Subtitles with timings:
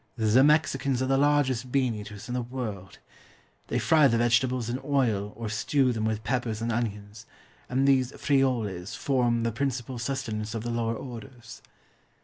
[0.17, 2.97] The Mexicans are the largest bean eaters in the world.
[3.67, 7.27] They fry the vegetables in oil or stew them with peppers and onions,
[7.69, 11.61] and these frijoles form the principal sustenance of the lower orders.